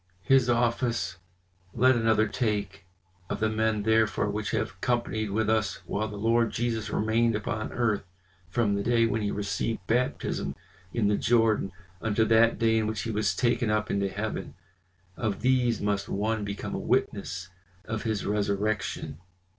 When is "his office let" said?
0.23-1.93